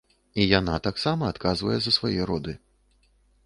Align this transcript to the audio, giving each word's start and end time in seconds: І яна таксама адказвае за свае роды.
І 0.43 0.47
яна 0.59 0.77
таксама 0.87 1.29
адказвае 1.33 1.79
за 1.87 1.95
свае 1.99 2.19
роды. 2.33 2.59